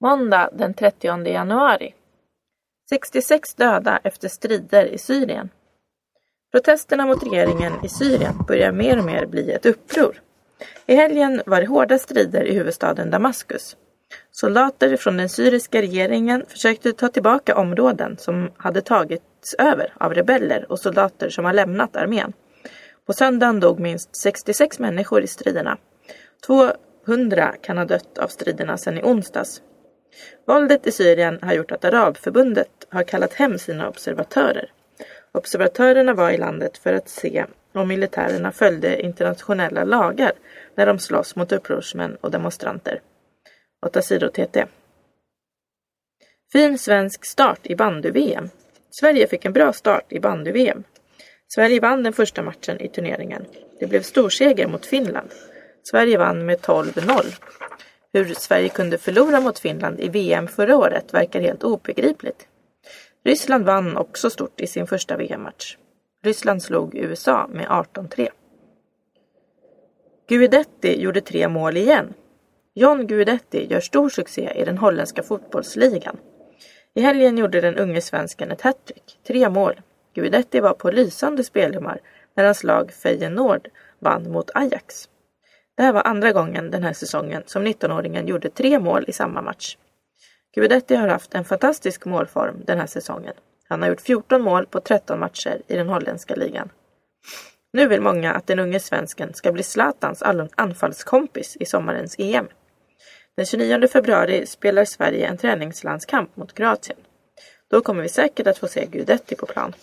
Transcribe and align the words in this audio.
Måndag 0.00 0.50
den 0.52 0.74
30 0.74 1.26
januari. 1.26 1.94
66 2.90 3.54
döda 3.54 4.00
efter 4.04 4.28
strider 4.28 4.86
i 4.86 4.98
Syrien. 4.98 5.48
Protesterna 6.52 7.06
mot 7.06 7.22
regeringen 7.22 7.72
i 7.84 7.88
Syrien 7.88 8.34
börjar 8.48 8.72
mer 8.72 8.98
och 8.98 9.04
mer 9.04 9.26
bli 9.26 9.52
ett 9.52 9.66
uppror. 9.66 10.20
I 10.86 10.94
helgen 10.94 11.42
var 11.46 11.60
det 11.60 11.66
hårda 11.66 11.98
strider 11.98 12.44
i 12.44 12.54
huvudstaden 12.54 13.10
Damaskus. 13.10 13.76
Soldater 14.30 14.96
från 14.96 15.16
den 15.16 15.28
syriska 15.28 15.82
regeringen 15.82 16.44
försökte 16.48 16.92
ta 16.92 17.08
tillbaka 17.08 17.56
områden 17.56 18.16
som 18.18 18.50
hade 18.56 18.80
tagits 18.80 19.54
över 19.58 19.94
av 20.00 20.14
rebeller 20.14 20.72
och 20.72 20.80
soldater 20.80 21.28
som 21.28 21.44
har 21.44 21.52
lämnat 21.52 21.96
armén. 21.96 22.32
På 23.06 23.12
söndagen 23.12 23.60
dog 23.60 23.80
minst 23.80 24.16
66 24.16 24.78
människor 24.78 25.22
i 25.22 25.26
striderna. 25.26 25.78
200 26.46 27.54
kan 27.62 27.78
ha 27.78 27.84
dött 27.84 28.18
av 28.18 28.28
striderna 28.28 28.78
sedan 28.78 28.98
i 28.98 29.02
onsdags. 29.02 29.62
Våldet 30.46 30.86
i 30.86 30.92
Syrien 30.92 31.38
har 31.42 31.52
gjort 31.52 31.72
att 31.72 31.84
Arabförbundet 31.84 32.86
har 32.88 33.02
kallat 33.02 33.34
hem 33.34 33.58
sina 33.58 33.88
observatörer. 33.88 34.72
Observatörerna 35.32 36.14
var 36.14 36.30
i 36.30 36.38
landet 36.38 36.78
för 36.78 36.92
att 36.92 37.08
se 37.08 37.44
om 37.72 37.88
militärerna 37.88 38.52
följde 38.52 39.02
internationella 39.02 39.84
lagar 39.84 40.32
när 40.74 40.86
de 40.86 40.98
slåss 40.98 41.36
mot 41.36 41.52
upprorsmän 41.52 42.16
och 42.20 42.30
demonstranter. 42.30 43.00
8 43.86 44.02
sidor 44.02 44.28
TT. 44.28 44.66
Fin 46.52 46.78
svensk 46.78 47.24
start 47.24 47.60
i 47.62 47.76
bandy-VM. 47.76 48.50
Sverige 48.90 49.26
fick 49.26 49.44
en 49.44 49.52
bra 49.52 49.72
start 49.72 50.12
i 50.12 50.20
bandy-VM. 50.20 50.84
Sverige 51.48 51.80
vann 51.80 52.02
den 52.02 52.12
första 52.12 52.42
matchen 52.42 52.80
i 52.80 52.88
turneringen. 52.88 53.44
Det 53.80 53.86
blev 53.86 54.02
storseger 54.02 54.66
mot 54.66 54.86
Finland. 54.86 55.28
Sverige 55.82 56.18
vann 56.18 56.46
med 56.46 56.58
12-0. 56.58 57.67
Hur 58.18 58.34
Sverige 58.34 58.68
kunde 58.68 58.98
förlora 58.98 59.40
mot 59.40 59.58
Finland 59.58 60.00
i 60.00 60.08
VM 60.08 60.48
förra 60.48 60.76
året 60.76 61.14
verkar 61.14 61.40
helt 61.40 61.64
obegripligt. 61.64 62.48
Ryssland 63.24 63.64
vann 63.64 63.96
också 63.96 64.30
stort 64.30 64.60
i 64.60 64.66
sin 64.66 64.86
första 64.86 65.16
VM-match. 65.16 65.76
Ryssland 66.22 66.62
slog 66.62 66.94
USA 66.94 67.46
med 67.46 67.66
18-3. 67.66 68.28
Guidetti 70.28 71.00
gjorde 71.00 71.20
tre 71.20 71.48
mål 71.48 71.76
igen. 71.76 72.14
John 72.74 73.06
Guidetti 73.06 73.66
gör 73.70 73.80
stor 73.80 74.08
succé 74.08 74.52
i 74.56 74.64
den 74.64 74.78
holländska 74.78 75.22
fotbollsligan. 75.22 76.16
I 76.94 77.00
helgen 77.00 77.38
gjorde 77.38 77.60
den 77.60 77.76
unge 77.76 78.00
svensken 78.00 78.50
ett 78.50 78.60
hattrick, 78.60 79.18
tre 79.26 79.48
mål. 79.48 79.80
Guidetti 80.14 80.60
var 80.60 80.72
på 80.72 80.90
lysande 80.90 81.44
spelhumör 81.44 82.00
när 82.34 82.44
hans 82.44 82.64
lag 82.64 82.92
Feyenoord 82.92 83.68
vann 83.98 84.32
mot 84.32 84.50
Ajax. 84.54 85.08
Det 85.78 85.84
här 85.84 85.92
var 85.92 86.06
andra 86.06 86.32
gången 86.32 86.70
den 86.70 86.82
här 86.82 86.92
säsongen 86.92 87.42
som 87.46 87.66
19-åringen 87.66 88.26
gjorde 88.26 88.50
tre 88.50 88.78
mål 88.78 89.04
i 89.08 89.12
samma 89.12 89.42
match. 89.42 89.76
Guidetti 90.54 90.94
har 90.94 91.08
haft 91.08 91.34
en 91.34 91.44
fantastisk 91.44 92.04
målform 92.04 92.62
den 92.66 92.78
här 92.78 92.86
säsongen. 92.86 93.34
Han 93.68 93.82
har 93.82 93.88
gjort 93.88 94.00
14 94.00 94.42
mål 94.42 94.66
på 94.66 94.80
13 94.80 95.20
matcher 95.20 95.62
i 95.66 95.76
den 95.76 95.88
holländska 95.88 96.34
ligan. 96.34 96.70
Nu 97.72 97.88
vill 97.88 98.00
många 98.00 98.32
att 98.32 98.46
den 98.46 98.58
unge 98.58 98.80
svensken 98.80 99.34
ska 99.34 99.52
bli 99.52 99.62
Zlatans 99.62 100.22
anfallskompis 100.54 101.56
i 101.60 101.66
sommarens 101.66 102.14
EM. 102.18 102.48
Den 103.36 103.46
29 103.46 103.88
februari 103.88 104.46
spelar 104.46 104.84
Sverige 104.84 105.26
en 105.26 105.38
träningslandskamp 105.38 106.36
mot 106.36 106.54
Kroatien. 106.54 106.98
Då 107.70 107.80
kommer 107.80 108.02
vi 108.02 108.08
säkert 108.08 108.46
att 108.46 108.58
få 108.58 108.68
se 108.68 108.86
Guidetti 108.86 109.36
på 109.36 109.46
plan. 109.46 109.74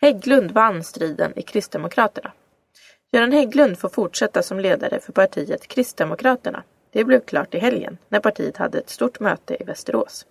Hägglund 0.00 0.50
vann 0.50 0.84
striden 0.84 1.38
i 1.38 1.42
Kristdemokraterna. 1.42 2.32
Göran 3.12 3.32
Hägglund 3.32 3.78
får 3.78 3.88
fortsätta 3.88 4.42
som 4.42 4.60
ledare 4.60 5.00
för 5.00 5.12
partiet 5.12 5.68
Kristdemokraterna. 5.68 6.62
Det 6.92 7.04
blev 7.04 7.20
klart 7.20 7.54
i 7.54 7.58
helgen 7.58 7.98
när 8.08 8.20
partiet 8.20 8.56
hade 8.56 8.78
ett 8.78 8.90
stort 8.90 9.20
möte 9.20 9.62
i 9.62 9.64
Västerås. 9.64 10.26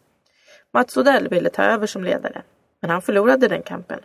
Mats 0.73 0.98
Odell 0.98 1.28
ville 1.28 1.50
ta 1.50 1.64
över 1.64 1.88
som 1.88 2.03
ledare, 2.03 2.42
men 2.81 2.89
han 2.89 3.02
förlorade 3.02 3.48
den 3.48 3.61
kampen. 3.61 4.00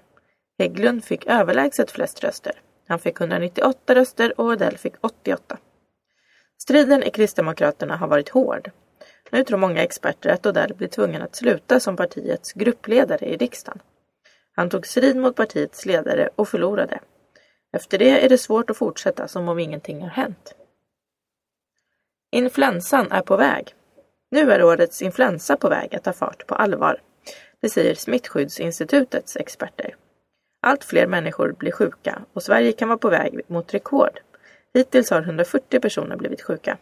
Hägglund 0.58 1.04
fick 1.04 1.26
överlägset 1.26 1.90
flest 1.90 2.24
röster. 2.24 2.52
Han 2.88 2.98
fick 2.98 3.20
198 3.20 3.94
röster 3.94 4.40
och 4.40 4.46
Odell 4.46 4.78
fick 4.78 4.94
88. 5.00 5.58
Striden 6.58 7.02
i 7.02 7.10
Kristdemokraterna 7.10 7.96
har 7.96 8.08
varit 8.08 8.28
hård. 8.28 8.70
Nu 9.30 9.44
tror 9.44 9.58
många 9.58 9.82
experter 9.82 10.30
att 10.30 10.46
Odell 10.46 10.74
blir 10.74 10.88
tvungen 10.88 11.22
att 11.22 11.36
sluta 11.36 11.80
som 11.80 11.96
partiets 11.96 12.52
gruppledare 12.52 13.26
i 13.26 13.36
riksdagen. 13.36 13.82
Han 14.56 14.70
tog 14.70 14.86
strid 14.86 15.16
mot 15.16 15.36
partiets 15.36 15.86
ledare 15.86 16.28
och 16.36 16.48
förlorade. 16.48 17.00
Efter 17.72 17.98
det 17.98 18.24
är 18.24 18.28
det 18.28 18.38
svårt 18.38 18.70
att 18.70 18.76
fortsätta 18.76 19.28
som 19.28 19.48
om 19.48 19.58
ingenting 19.58 20.00
har 20.00 20.08
hänt. 20.08 20.54
Influensan 22.30 23.12
är 23.12 23.22
på 23.22 23.36
väg. 23.36 23.74
Nu 24.30 24.52
är 24.52 24.62
årets 24.62 25.02
influensa 25.02 25.56
på 25.56 25.68
väg 25.68 25.94
att 25.94 26.04
ta 26.04 26.12
fart 26.12 26.46
på 26.46 26.54
allvar. 26.54 27.00
Det 27.60 27.68
säger 27.68 27.94
Smittskyddsinstitutets 27.94 29.36
experter. 29.36 29.96
Allt 30.60 30.84
fler 30.84 31.06
människor 31.06 31.52
blir 31.58 31.72
sjuka 31.72 32.22
och 32.32 32.42
Sverige 32.42 32.72
kan 32.72 32.88
vara 32.88 32.98
på 32.98 33.08
väg 33.08 33.40
mot 33.46 33.74
rekord. 33.74 34.20
Hittills 34.74 35.10
har 35.10 35.22
140 35.22 35.80
personer 35.80 36.16
blivit 36.16 36.42
sjuka. 36.42 36.78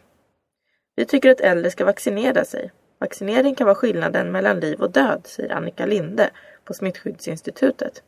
Vi 0.95 1.05
tycker 1.05 1.31
att 1.31 1.41
äldre 1.41 1.71
ska 1.71 1.85
vaccinera 1.85 2.45
sig. 2.45 2.71
Vaccinering 2.99 3.55
kan 3.55 3.65
vara 3.65 3.75
skillnaden 3.75 4.31
mellan 4.31 4.59
liv 4.59 4.81
och 4.81 4.91
död, 4.91 5.21
säger 5.23 5.53
Annika 5.53 5.85
Linde 5.85 6.29
på 6.65 6.73
Smittskyddsinstitutet. 6.73 8.03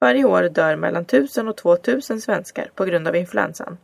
Varje 0.00 0.24
år 0.24 0.42
dör 0.42 0.76
mellan 0.76 1.02
1000 1.02 1.48
och 1.48 1.56
2000 1.56 2.20
svenskar 2.20 2.70
på 2.74 2.84
grund 2.84 3.08
av 3.08 3.16
influensan. 3.16 3.78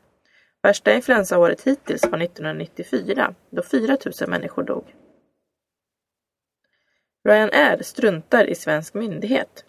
Värsta 0.62 0.94
influensaåret 0.94 1.62
hittills 1.62 2.03
var 2.03 2.22
1994 2.22 3.34
då 3.50 3.62
4000 3.62 4.31
människor 4.31 4.62
dog. 4.62 4.94
Ryanair 7.28 7.82
struntar 7.82 8.44
i 8.44 8.55
svensk 8.55 8.94
myndighet. 8.94 9.65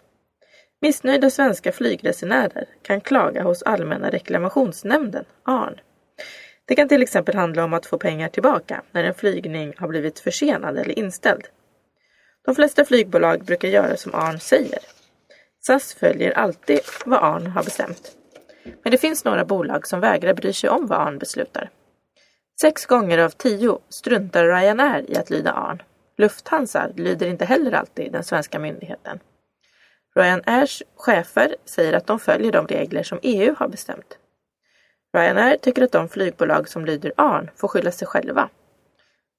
Missnöjda 0.80 1.30
svenska 1.30 1.72
flygresenärer 1.72 2.68
kan 2.82 3.00
klaga 3.00 3.42
hos 3.42 3.62
Allmänna 3.62 4.10
reklamationsnämnden, 4.10 5.24
ARN. 5.42 5.80
Det 6.64 6.76
kan 6.76 6.88
till 6.88 7.02
exempel 7.02 7.34
handla 7.34 7.64
om 7.64 7.72
att 7.72 7.86
få 7.86 7.98
pengar 7.98 8.28
tillbaka 8.28 8.82
när 8.92 9.04
en 9.04 9.14
flygning 9.14 9.74
har 9.76 9.88
blivit 9.88 10.18
försenad 10.18 10.78
eller 10.78 10.98
inställd. 10.98 11.46
De 12.44 12.54
flesta 12.54 12.84
flygbolag 12.84 13.44
brukar 13.44 13.68
göra 13.68 13.96
som 13.96 14.14
ARN 14.14 14.40
säger. 14.40 14.97
SAS 15.68 15.94
följer 15.94 16.38
alltid 16.38 16.80
vad 17.04 17.22
ARN 17.22 17.46
har 17.46 17.64
bestämt. 17.64 18.16
Men 18.82 18.92
det 18.92 18.98
finns 18.98 19.24
några 19.24 19.44
bolag 19.44 19.86
som 19.86 20.00
vägrar 20.00 20.34
bry 20.34 20.52
sig 20.52 20.70
om 20.70 20.86
vad 20.86 21.00
ARN 21.00 21.18
beslutar. 21.18 21.70
Sex 22.60 22.86
gånger 22.86 23.18
av 23.18 23.30
tio 23.30 23.78
struntar 23.88 24.44
Ryanair 24.44 25.10
i 25.10 25.16
att 25.16 25.30
lyda 25.30 25.52
ARN. 25.52 25.82
Lufthansa 26.16 26.88
lyder 26.96 27.26
inte 27.26 27.44
heller 27.44 27.72
alltid 27.72 28.12
den 28.12 28.24
svenska 28.24 28.58
myndigheten. 28.58 29.18
Ryanairs 30.16 30.82
chefer 30.96 31.56
säger 31.64 31.92
att 31.92 32.06
de 32.06 32.18
följer 32.18 32.52
de 32.52 32.66
regler 32.66 33.02
som 33.02 33.18
EU 33.22 33.54
har 33.58 33.68
bestämt. 33.68 34.18
Ryanair 35.16 35.56
tycker 35.56 35.82
att 35.82 35.92
de 35.92 36.08
flygbolag 36.08 36.68
som 36.68 36.84
lyder 36.84 37.12
ARN 37.16 37.50
får 37.56 37.68
skylla 37.68 37.92
sig 37.92 38.08
själva. 38.08 38.48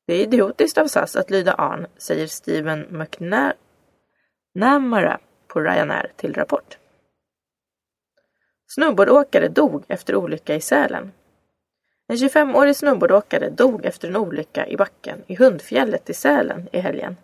Det 0.07 0.13
är 0.13 0.23
idiotiskt 0.23 0.77
av 0.77 0.87
SAS 0.87 1.15
att 1.15 1.29
lyda 1.29 1.53
ARN, 1.53 1.87
säger 1.97 2.27
Steven 2.27 2.85
McNamara 2.89 3.53
på 5.49 5.59
Ryanair 5.61 6.11
till 6.15 6.33
Rapport. 6.33 6.77
Snowboardåkare 8.67 9.47
dog 9.47 9.83
efter 9.87 10.15
olycka 10.15 10.55
i 10.55 10.61
Sälen. 10.61 11.11
En 12.07 12.15
25-årig 12.15 12.75
snowboardåkare 12.75 13.49
dog 13.49 13.85
efter 13.85 14.07
en 14.07 14.15
olycka 14.15 14.67
i 14.67 14.77
backen 14.77 15.23
i 15.27 15.35
Hundfjället 15.35 16.09
i 16.09 16.13
Sälen 16.13 16.67
i 16.71 16.79
helgen. 16.79 17.17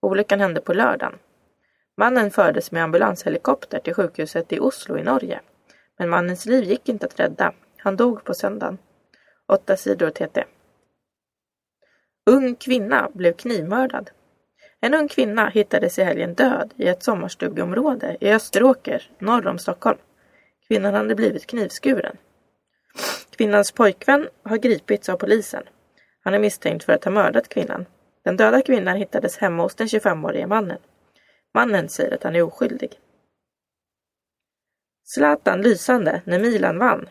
Olyckan 0.00 0.40
hände 0.40 0.60
på 0.60 0.72
lördagen. 0.74 1.18
Mannen 1.96 2.30
fördes 2.30 2.72
med 2.72 2.82
ambulanshelikopter 2.82 3.78
till 3.78 3.94
sjukhuset 3.94 4.52
i 4.52 4.60
Oslo 4.60 4.98
i 4.98 5.02
Norge. 5.02 5.40
Men 5.98 6.08
mannens 6.08 6.46
liv 6.46 6.64
gick 6.64 6.88
inte 6.88 7.06
att 7.06 7.20
rädda. 7.20 7.52
Han 7.76 7.96
dog 7.96 8.24
på 8.24 8.34
söndagen. 8.34 8.78
8 9.46 9.76
sidor 9.76 10.10
TT. 10.10 10.44
Ung 12.26 12.54
kvinna 12.54 13.10
blev 13.14 13.32
knivmördad. 13.32 14.10
En 14.80 14.94
ung 14.94 15.08
kvinna 15.08 15.48
hittades 15.48 15.98
i 15.98 16.02
helgen 16.02 16.34
död 16.34 16.74
i 16.76 16.88
ett 16.88 17.02
sommarstugeområde 17.02 18.16
i 18.20 18.32
Österåker, 18.32 19.10
norr 19.18 19.46
om 19.46 19.58
Stockholm. 19.58 19.98
Kvinnan 20.68 20.94
hade 20.94 21.14
blivit 21.14 21.46
knivskuren. 21.46 22.16
Kvinnans 23.30 23.72
pojkvän 23.72 24.28
har 24.42 24.56
gripits 24.56 25.08
av 25.08 25.16
polisen. 25.16 25.62
Han 26.24 26.34
är 26.34 26.38
misstänkt 26.38 26.84
för 26.84 26.92
att 26.92 27.04
ha 27.04 27.12
mördat 27.12 27.48
kvinnan. 27.48 27.86
Den 28.24 28.36
döda 28.36 28.62
kvinnan 28.62 28.96
hittades 28.96 29.36
hemma 29.36 29.62
hos 29.62 29.74
den 29.74 29.86
25-årige 29.86 30.46
mannen. 30.46 30.78
Mannen 31.54 31.88
säger 31.88 32.14
att 32.14 32.22
han 32.22 32.36
är 32.36 32.42
oskyldig. 32.42 33.00
Zlatan 35.04 35.62
lysande 35.62 36.22
när 36.24 36.38
Milan 36.38 36.78
vann. 36.78 37.08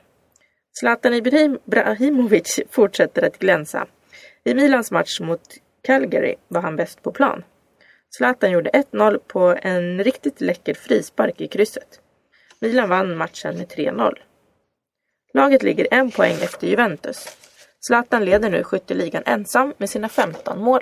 Zlatan 0.79 1.13
Ibrahimovic 1.13 2.59
fortsätter 2.69 3.27
att 3.27 3.39
glänsa. 3.39 3.87
I 4.43 4.53
Milans 4.53 4.91
match 4.91 5.19
mot 5.19 5.41
Calgary 5.83 6.35
var 6.47 6.61
han 6.61 6.75
bäst 6.75 7.03
på 7.03 7.11
plan. 7.11 7.43
Zlatan 8.15 8.51
gjorde 8.51 8.69
1-0 8.69 9.17
på 9.27 9.57
en 9.61 10.03
riktigt 10.03 10.41
läcker 10.41 10.73
frispark 10.73 11.41
i 11.41 11.47
krysset. 11.47 12.01
Milan 12.59 12.89
vann 12.89 13.17
matchen 13.17 13.57
med 13.57 13.67
3-0. 13.67 14.13
Laget 15.33 15.63
ligger 15.63 15.87
en 15.91 16.11
poäng 16.11 16.35
efter 16.41 16.67
Juventus. 16.67 17.27
Zlatan 17.87 18.25
leder 18.25 18.49
nu 18.49 18.63
skytteligan 18.63 19.23
ensam 19.25 19.73
med 19.77 19.89
sina 19.89 20.09
15 20.09 20.59
mål. 20.59 20.81